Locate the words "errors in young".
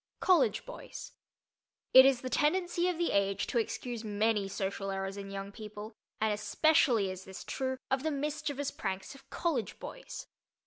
4.89-5.51